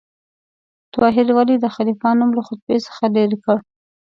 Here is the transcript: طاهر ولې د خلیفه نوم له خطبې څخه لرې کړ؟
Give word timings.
طاهر 0.95 1.27
ولې 1.37 1.55
د 1.59 1.65
خلیفه 1.75 2.09
نوم 2.19 2.29
له 2.37 2.41
خطبې 2.47 2.77
څخه 2.87 3.03
لرې 3.15 3.37
کړ؟ 3.43 3.57